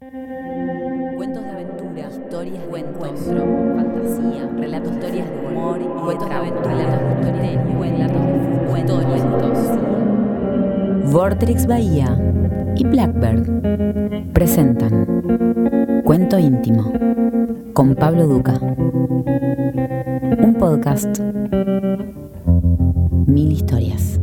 Cuentos 0.00 1.44
de 1.44 1.50
aventura, 1.50 2.08
historias, 2.08 2.64
cuentos, 2.70 3.20
fantasía, 3.76 4.48
relatos, 4.58 4.92
historias 4.92 5.28
de 5.28 5.46
humor 5.46 5.78
y 5.78 5.84
cuentos 6.02 6.26
de 6.26 6.34
aventura, 6.34 6.74
relatos 6.74 7.42
de 7.42 7.58
misterio, 7.58 7.80
relatos 7.80 8.22
de 8.22 8.28
fútbol, 8.66 9.04
cuentos. 9.10 9.58
Vortrix 11.12 11.66
Bahía 11.66 12.18
y 12.76 12.84
Blackbird 12.84 14.32
presentan 14.32 16.00
Cuento 16.02 16.38
íntimo 16.38 16.90
con 17.74 17.94
Pablo 17.94 18.26
Duca. 18.26 18.58
Un 18.58 20.56
podcast. 20.58 21.20
Mil 23.26 23.52
historias. 23.52 24.18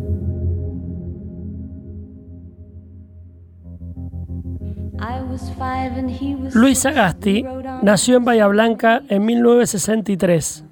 Luis 6.54 6.80
Sagasti 6.80 7.44
nació 7.82 8.18
en 8.18 8.26
Bahía 8.26 8.48
Blanca 8.48 9.02
en 9.10 9.26
1963. 9.26 10.66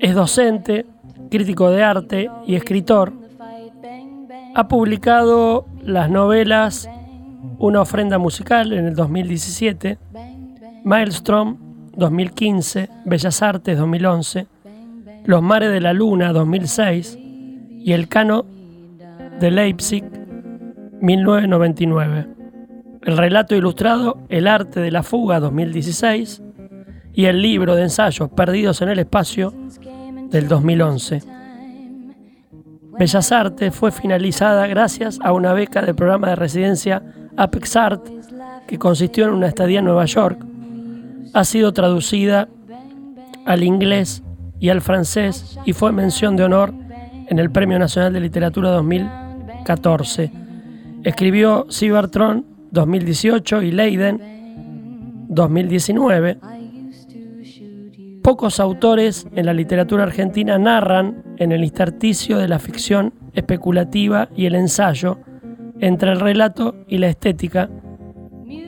Es 0.00 0.14
docente, 0.14 0.86
crítico 1.30 1.70
de 1.70 1.82
arte 1.82 2.30
y 2.46 2.54
escritor. 2.54 3.12
Ha 4.54 4.68
publicado 4.68 5.66
las 5.82 6.10
novelas 6.10 6.88
Una 7.58 7.82
ofrenda 7.82 8.18
musical 8.18 8.72
en 8.72 8.86
el 8.86 8.94
2017, 8.94 9.98
Maelstrom 10.84 11.58
2015, 11.96 12.88
Bellas 13.04 13.42
Artes 13.42 13.78
2011, 13.78 14.46
Los 15.24 15.42
mares 15.42 15.70
de 15.70 15.80
la 15.80 15.92
luna 15.92 16.32
2006 16.32 17.18
y 17.18 17.92
El 17.92 18.08
cano 18.08 18.44
de 19.40 19.50
Leipzig 19.50 20.04
1999. 21.00 22.33
El 23.04 23.18
relato 23.18 23.54
ilustrado 23.54 24.16
El 24.30 24.48
arte 24.48 24.80
de 24.80 24.90
la 24.90 25.02
fuga 25.02 25.38
2016 25.38 26.42
y 27.12 27.26
el 27.26 27.42
libro 27.42 27.76
de 27.76 27.82
ensayos 27.82 28.30
Perdidos 28.30 28.80
en 28.80 28.88
el 28.88 28.98
espacio 28.98 29.52
del 30.30 30.48
2011. 30.48 31.22
Bellas 32.98 33.30
Artes 33.30 33.74
fue 33.74 33.92
finalizada 33.92 34.66
gracias 34.68 35.18
a 35.22 35.32
una 35.32 35.52
beca 35.52 35.82
del 35.82 35.94
programa 35.94 36.30
de 36.30 36.36
residencia 36.36 37.02
Apex 37.36 37.76
Art 37.76 38.08
que 38.66 38.78
consistió 38.78 39.26
en 39.26 39.34
una 39.34 39.48
estadía 39.48 39.80
en 39.80 39.84
Nueva 39.84 40.06
York. 40.06 40.42
Ha 41.34 41.44
sido 41.44 41.74
traducida 41.74 42.48
al 43.44 43.64
inglés 43.64 44.22
y 44.60 44.70
al 44.70 44.80
francés 44.80 45.58
y 45.66 45.74
fue 45.74 45.92
mención 45.92 46.36
de 46.36 46.44
honor 46.44 46.72
en 47.28 47.38
el 47.38 47.50
Premio 47.50 47.78
Nacional 47.78 48.14
de 48.14 48.20
Literatura 48.20 48.70
2014. 48.70 50.32
Escribió 51.02 51.66
Cybertron 51.70 52.53
2018 52.74 53.62
y 53.62 53.70
Leiden 53.70 54.20
2019. 55.28 56.38
Pocos 58.22 58.60
autores 58.60 59.26
en 59.34 59.46
la 59.46 59.54
literatura 59.54 60.02
argentina 60.02 60.58
narran 60.58 61.22
en 61.38 61.52
el 61.52 61.64
intersticio 61.64 62.36
de 62.38 62.48
la 62.48 62.58
ficción 62.58 63.14
especulativa 63.32 64.28
y 64.36 64.46
el 64.46 64.56
ensayo 64.56 65.18
entre 65.78 66.12
el 66.12 66.20
relato 66.20 66.74
y 66.88 66.98
la 66.98 67.08
estética, 67.08 67.70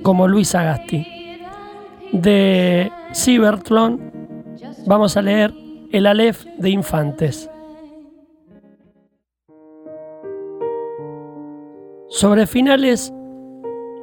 como 0.02 0.28
Luis 0.28 0.54
Agasti. 0.54 1.06
De 2.12 2.90
Cybertron 3.12 4.12
vamos 4.86 5.16
a 5.16 5.22
leer 5.22 5.52
El 5.90 6.06
Aleph 6.06 6.44
de 6.58 6.70
Infantes. 6.70 7.50
Sobre 12.08 12.46
finales 12.46 13.12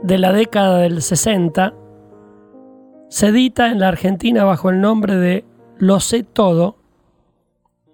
de 0.04 0.18
la 0.18 0.34
década 0.34 0.80
del 0.80 1.02
60, 1.02 1.74
se 3.08 3.28
edita 3.28 3.72
en 3.72 3.80
la 3.80 3.88
Argentina 3.88 4.44
bajo 4.44 4.70
el 4.70 4.82
nombre 4.82 5.16
de 5.16 5.46
Lo 5.78 6.02
sé 6.02 6.24
todo, 6.24 6.76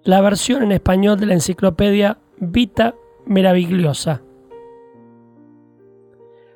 la 0.02 0.20
versión 0.20 0.64
en 0.64 0.72
español 0.72 1.20
de 1.20 1.26
la 1.26 1.34
enciclopedia 1.34 2.18
Vita 2.38 2.96
Meravigliosa. 3.26 4.22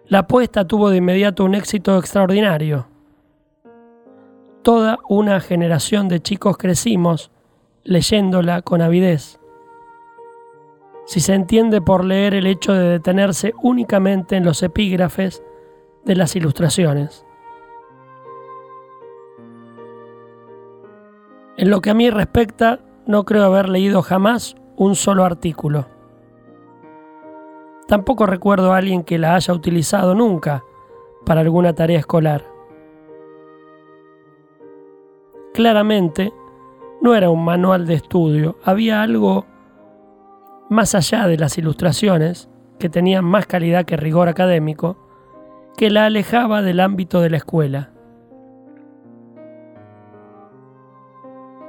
La 0.07 0.21
apuesta 0.21 0.67
tuvo 0.67 0.91
de 0.91 0.97
inmediato 0.97 1.45
un 1.45 1.55
éxito 1.55 1.99
extraordinario. 1.99 2.89
Toda 4.63 4.99
una 5.09 5.39
generación 5.41 6.09
de 6.09 6.21
chicos 6.21 6.57
crecimos 6.57 7.31
leyéndola 7.85 8.63
con 8.63 8.83
avidez 8.83 9.39
si 11.07 11.21
se 11.21 11.35
entiende 11.35 11.81
por 11.81 12.05
leer 12.05 12.35
el 12.35 12.47
hecho 12.47 12.73
de 12.73 12.89
detenerse 12.89 13.53
únicamente 13.63 14.37
en 14.37 14.45
los 14.45 14.63
epígrafes 14.63 15.43
de 16.05 16.17
las 16.17 16.37
ilustraciones. 16.37 17.25
En 21.57 21.71
lo 21.71 21.81
que 21.81 21.91
a 21.91 21.95
mí 21.95 22.11
respecta, 22.11 22.81
no 23.07 23.25
creo 23.25 23.45
haber 23.45 23.69
leído 23.69 24.03
jamás 24.03 24.57
un 24.77 24.97
solo 24.97 25.25
artículo. 25.25 25.87
Tampoco 27.87 28.27
recuerdo 28.27 28.73
a 28.73 28.79
alguien 28.79 29.05
que 29.05 29.19
la 29.19 29.35
haya 29.35 29.55
utilizado 29.55 30.15
nunca 30.15 30.65
para 31.25 31.43
alguna 31.43 31.75
tarea 31.75 31.99
escolar. 31.99 32.45
Claramente, 35.53 36.33
no 37.01 37.15
era 37.15 37.31
un 37.31 37.45
manual 37.45 37.87
de 37.87 37.95
estudio, 37.95 38.57
había 38.65 39.03
algo 39.03 39.47
más 40.71 40.95
allá 40.95 41.29
de 41.29 41.37
las 41.37 41.57
ilustraciones, 41.59 42.49
que 42.79 42.89
tenían 42.89 43.25
más 43.25 43.47
calidad 43.47 43.85
que 43.85 43.97
rigor 43.97 44.29
académico, 44.29 44.97
que 45.77 45.91
la 45.91 46.07
alejaba 46.07 46.63
del 46.63 46.81
ámbito 46.81 47.21
de 47.21 47.31
la 47.31 47.37
escuela. 47.39 47.91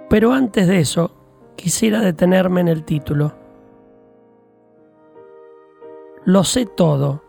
Pero 0.10 0.34
antes 0.34 0.68
de 0.68 0.80
eso, 0.80 1.12
quisiera 1.56 2.02
detenerme 2.02 2.62
en 2.62 2.68
el 2.68 2.84
título. 2.84 3.34
Lo 6.24 6.44
sé 6.44 6.66
todo, 6.66 7.24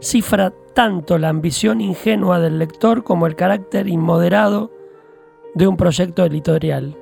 cifra 0.00 0.52
tanto 0.74 1.18
la 1.18 1.28
ambición 1.30 1.80
ingenua 1.80 2.38
del 2.38 2.58
lector 2.58 3.02
como 3.02 3.26
el 3.26 3.36
carácter 3.36 3.88
inmoderado 3.88 4.70
de 5.54 5.66
un 5.66 5.76
proyecto 5.76 6.24
editorial. 6.24 6.96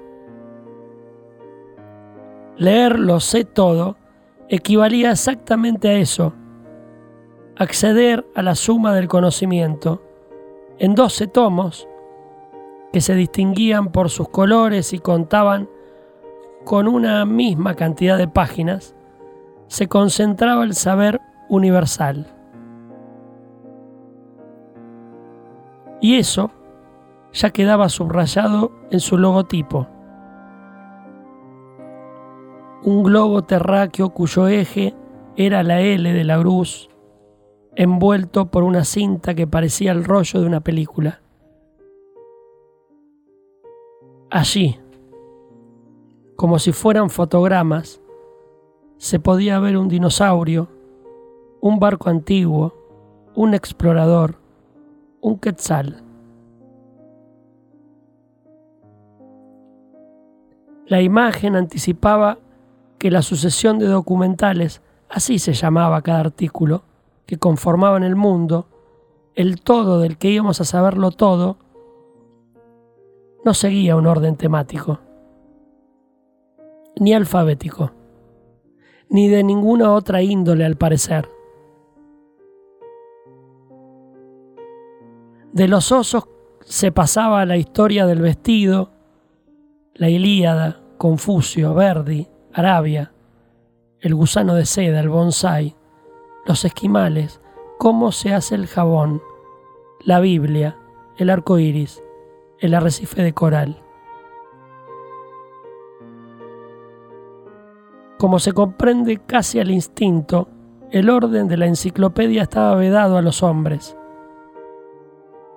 Leer 2.56 2.98
lo 2.98 3.18
sé 3.18 3.44
todo 3.44 3.96
equivalía 4.48 5.10
exactamente 5.10 5.88
a 5.88 5.94
eso, 5.94 6.34
acceder 7.56 8.26
a 8.34 8.42
la 8.42 8.54
suma 8.54 8.94
del 8.94 9.08
conocimiento 9.08 10.02
en 10.78 10.94
doce 10.94 11.26
tomos 11.26 11.88
que 12.92 13.00
se 13.00 13.14
distinguían 13.14 13.92
por 13.92 14.10
sus 14.10 14.28
colores 14.28 14.92
y 14.92 14.98
contaban 14.98 15.68
con 16.64 16.88
una 16.88 17.24
misma 17.24 17.74
cantidad 17.74 18.16
de 18.16 18.28
páginas, 18.28 18.94
se 19.66 19.88
concentraba 19.88 20.64
el 20.64 20.74
saber 20.74 21.20
universal. 21.48 22.26
Y 26.00 26.16
eso 26.16 26.50
ya 27.32 27.50
quedaba 27.50 27.88
subrayado 27.88 28.72
en 28.90 29.00
su 29.00 29.18
logotipo 29.18 29.88
un 32.84 33.02
globo 33.02 33.42
terráqueo 33.42 34.10
cuyo 34.10 34.46
eje 34.46 34.94
era 35.36 35.62
la 35.62 35.80
L 35.80 36.12
de 36.12 36.24
la 36.24 36.38
cruz, 36.38 36.90
envuelto 37.76 38.46
por 38.46 38.62
una 38.62 38.84
cinta 38.84 39.34
que 39.34 39.46
parecía 39.46 39.92
el 39.92 40.04
rollo 40.04 40.40
de 40.40 40.46
una 40.46 40.60
película. 40.60 41.20
Allí, 44.30 44.78
como 46.36 46.58
si 46.58 46.72
fueran 46.72 47.10
fotogramas, 47.10 48.00
se 48.98 49.20
podía 49.20 49.58
ver 49.58 49.76
un 49.76 49.88
dinosaurio, 49.88 50.68
un 51.60 51.78
barco 51.78 52.10
antiguo, 52.10 52.74
un 53.34 53.54
explorador, 53.54 54.36
un 55.20 55.38
quetzal. 55.38 56.02
La 60.86 61.00
imagen 61.00 61.56
anticipaba 61.56 62.38
que 62.98 63.10
la 63.10 63.22
sucesión 63.22 63.78
de 63.78 63.86
documentales, 63.86 64.82
así 65.08 65.38
se 65.38 65.54
llamaba 65.54 66.02
cada 66.02 66.20
artículo, 66.20 66.82
que 67.26 67.38
conformaban 67.38 68.02
el 68.02 68.16
mundo, 68.16 68.66
el 69.34 69.60
todo 69.60 69.98
del 69.98 70.18
que 70.18 70.30
íbamos 70.30 70.60
a 70.60 70.64
saberlo 70.64 71.10
todo, 71.10 71.56
no 73.44 73.54
seguía 73.54 73.96
un 73.96 74.06
orden 74.06 74.36
temático, 74.36 75.00
ni 76.96 77.12
alfabético, 77.12 77.92
ni 79.08 79.28
de 79.28 79.42
ninguna 79.42 79.92
otra 79.92 80.22
índole 80.22 80.64
al 80.64 80.76
parecer. 80.76 81.28
De 85.52 85.68
los 85.68 85.92
osos 85.92 86.24
se 86.64 86.90
pasaba 86.90 87.44
la 87.44 87.56
historia 87.56 88.06
del 88.06 88.20
vestido, 88.20 88.90
la 89.94 90.08
Ilíada, 90.08 90.80
Confucio, 90.98 91.74
Verdi, 91.74 92.28
Arabia, 92.52 93.12
el 94.00 94.14
gusano 94.14 94.54
de 94.54 94.66
seda, 94.66 95.00
el 95.00 95.08
bonsai, 95.08 95.76
los 96.46 96.64
esquimales, 96.64 97.40
cómo 97.78 98.12
se 98.12 98.34
hace 98.34 98.54
el 98.54 98.66
jabón, 98.66 99.22
la 100.00 100.20
Biblia, 100.20 100.78
el 101.16 101.30
arco 101.30 101.58
iris, 101.58 102.02
el 102.58 102.74
arrecife 102.74 103.22
de 103.22 103.32
coral. 103.32 103.82
Como 108.18 108.38
se 108.38 108.52
comprende 108.52 109.20
casi 109.26 109.60
al 109.60 109.70
instinto, 109.70 110.48
el 110.90 111.10
orden 111.10 111.48
de 111.48 111.56
la 111.56 111.66
enciclopedia 111.66 112.42
estaba 112.42 112.74
vedado 112.76 113.16
a 113.16 113.22
los 113.22 113.42
hombres, 113.42 113.96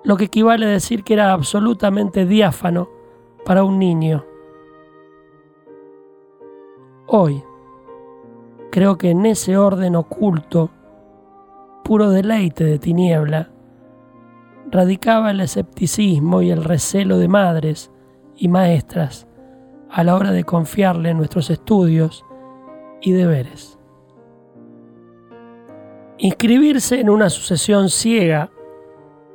lo 0.04 0.16
que 0.16 0.24
equivale 0.24 0.66
a 0.66 0.70
decir 0.70 1.04
que 1.04 1.14
era 1.14 1.32
absolutamente 1.32 2.26
diáfano 2.26 2.88
para 3.44 3.62
un 3.62 3.78
niño. 3.78 4.24
Hoy, 7.06 7.42
creo 8.70 8.98
que 8.98 9.10
en 9.10 9.26
ese 9.26 9.56
orden 9.56 9.96
oculto, 9.96 10.70
puro 11.88 12.10
deleite 12.10 12.64
de 12.64 12.78
tiniebla, 12.78 13.48
radicaba 14.70 15.30
el 15.30 15.40
escepticismo 15.40 16.42
y 16.42 16.50
el 16.50 16.62
recelo 16.62 17.16
de 17.16 17.28
madres 17.28 17.90
y 18.36 18.48
maestras 18.48 19.26
a 19.88 20.04
la 20.04 20.14
hora 20.14 20.32
de 20.32 20.44
confiarle 20.44 21.14
nuestros 21.14 21.48
estudios 21.48 22.26
y 23.00 23.12
deberes. 23.12 23.78
Inscribirse 26.18 27.00
en 27.00 27.08
una 27.08 27.30
sucesión 27.30 27.88
ciega 27.88 28.50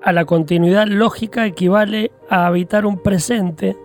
a 0.03 0.13
la 0.13 0.25
continuidad 0.25 0.85
lógica 0.85 1.47
equivale 1.47 2.11
a 2.29 2.45
habitar 2.45 2.85
un 2.85 2.99
presente 2.99 3.75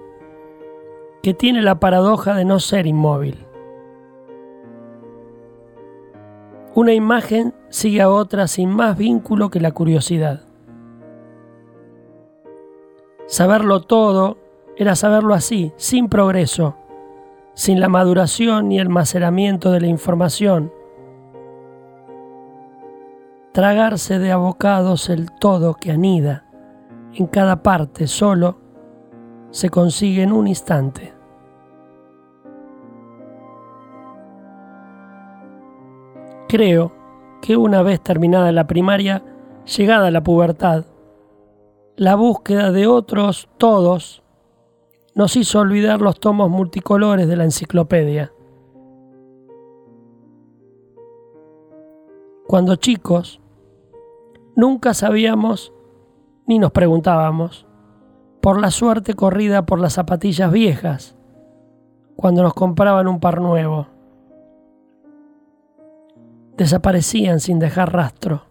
que 1.23 1.33
tiene 1.33 1.63
la 1.63 1.81
paradoja 1.81 2.35
de 2.35 2.45
no 2.45 2.61
ser 2.61 2.87
inmóvil. 2.87 3.48
Una 6.79 6.93
imagen 6.93 7.55
sigue 7.71 8.01
a 8.03 8.09
otra 8.09 8.47
sin 8.47 8.71
más 8.71 8.97
vínculo 8.97 9.51
que 9.51 9.59
la 9.59 9.73
curiosidad. 9.73 10.43
Saberlo 13.27 13.81
todo 13.81 14.39
era 14.77 14.95
saberlo 14.95 15.35
así, 15.35 15.73
sin 15.75 16.09
progreso, 16.09 16.77
sin 17.55 17.81
la 17.81 17.89
maduración 17.89 18.69
ni 18.69 18.79
el 18.79 18.91
maceramiento 18.91 19.73
de 19.73 19.81
la 19.81 19.89
información. 19.89 20.73
Tragarse 23.51 24.21
de 24.21 24.31
abocados 24.31 25.11
el 25.11 25.33
todo 25.33 25.75
que 25.75 25.91
anida 25.91 26.45
en 27.13 27.27
cada 27.27 27.65
parte 27.65 28.07
solo 28.07 28.61
se 29.51 29.69
consigue 29.69 30.23
en 30.23 30.31
un 30.31 30.47
instante. 30.47 31.18
Creo 36.49 36.93
que 37.43 37.59
una 37.59 37.83
vez 37.83 38.01
terminada 38.01 38.51
la 38.53 38.67
primaria, 38.67 39.23
llegada 39.77 40.11
la 40.11 40.23
pubertad, 40.23 40.87
la 41.95 42.15
búsqueda 42.15 42.73
de 42.73 42.87
otros 42.87 43.51
todos 43.59 44.23
nos 45.15 45.37
hizo 45.37 45.61
olvidar 45.61 46.01
los 46.01 46.19
tomos 46.21 46.49
multicolores 46.49 47.29
de 47.29 47.37
la 47.37 47.45
enciclopedia. 47.45 48.33
Cuando 52.47 52.77
chicos, 52.77 53.43
nunca 54.57 54.95
sabíamos 54.95 55.75
ni 56.47 56.59
nos 56.59 56.73
preguntábamos 56.73 57.67
por 58.41 58.59
la 58.59 58.71
suerte 58.71 59.13
corrida 59.13 59.67
por 59.67 59.81
las 59.81 59.93
zapatillas 59.93 60.51
viejas 60.51 61.15
cuando 62.17 62.43
nos 62.43 62.55
compraban 62.55 63.07
un 63.07 63.21
par 63.21 63.43
nuevo. 63.43 63.98
Desaparecían 66.59 67.39
sin 67.39 67.61
dejar 67.61 67.93
rastro. 67.93 68.43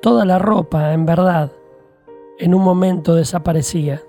Toda 0.00 0.24
la 0.24 0.38
ropa, 0.38 0.94
en 0.94 1.04
verdad, 1.04 1.52
en 2.38 2.54
un 2.54 2.62
momento 2.62 3.14
desaparecía. 3.14 4.00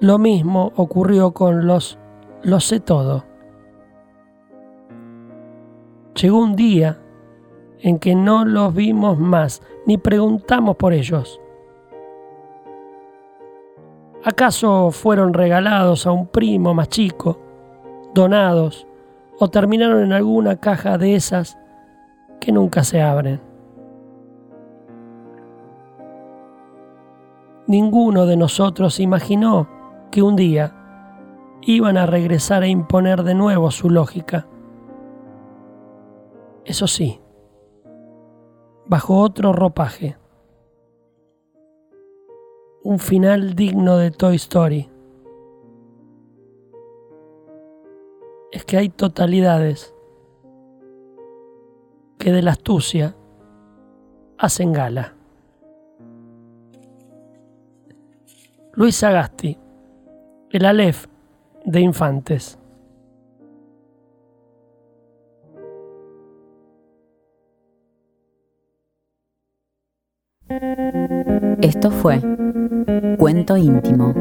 Lo 0.00 0.18
mismo 0.18 0.72
ocurrió 0.76 1.32
con 1.32 1.66
los 1.66 1.98
lo 2.42 2.60
sé 2.60 2.80
todo. 2.80 3.26
Llegó 6.14 6.38
un 6.38 6.56
día 6.56 6.98
en 7.80 7.98
que 7.98 8.14
no 8.14 8.46
los 8.46 8.74
vimos 8.74 9.18
más 9.18 9.60
ni 9.84 9.98
preguntamos 9.98 10.76
por 10.76 10.94
ellos. 10.94 11.42
¿Acaso 14.24 14.92
fueron 14.92 15.34
regalados 15.34 16.06
a 16.06 16.12
un 16.12 16.26
primo 16.28 16.72
más 16.72 16.88
chico, 16.88 17.47
donados 18.18 18.88
o 19.38 19.48
terminaron 19.48 20.02
en 20.02 20.12
alguna 20.12 20.56
caja 20.56 20.98
de 20.98 21.14
esas 21.14 21.56
que 22.40 22.50
nunca 22.50 22.82
se 22.82 23.00
abren? 23.00 23.40
Ninguno 27.68 28.26
de 28.26 28.36
nosotros 28.36 28.98
imaginó 28.98 29.68
que 30.10 30.22
un 30.22 30.34
día 30.34 30.74
iban 31.62 31.96
a 31.96 32.06
regresar 32.06 32.62
a 32.62 32.66
imponer 32.66 33.22
de 33.22 33.34
nuevo 33.34 33.70
su 33.70 33.88
lógica. 33.88 34.48
Eso 36.64 36.88
sí, 36.88 37.20
bajo 38.86 39.20
otro 39.20 39.52
ropaje. 39.52 40.16
Un 42.82 42.98
final 42.98 43.54
digno 43.54 43.96
de 43.98 44.10
Toy 44.10 44.36
Story. 44.36 44.97
Es 48.50 48.64
que 48.64 48.76
hay 48.78 48.88
totalidades 48.88 49.94
que 52.18 52.32
de 52.32 52.42
la 52.42 52.52
astucia 52.52 53.14
hacen 54.38 54.72
gala. 54.72 55.14
Luis 58.72 58.96
Sagasti, 58.96 59.58
el 60.50 60.64
Aleph 60.64 61.06
de 61.64 61.80
Infantes. 61.80 62.58
Esto 71.60 71.90
fue 71.90 72.20
Cuento 73.18 73.56
íntimo 73.56 74.14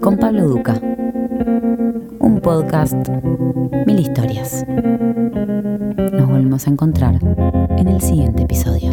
con 0.00 0.16
Pablo 0.16 0.48
Duca. 0.48 0.74
Un 2.18 2.40
podcast, 2.42 3.08
mil 3.86 3.98
historias. 3.98 4.64
Nos 4.66 6.28
volvemos 6.28 6.66
a 6.66 6.70
encontrar 6.70 7.18
en 7.76 7.88
el 7.88 8.00
siguiente 8.00 8.42
episodio. 8.42 8.89